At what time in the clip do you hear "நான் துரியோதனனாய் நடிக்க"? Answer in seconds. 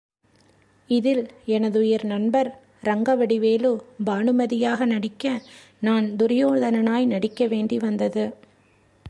5.79-7.47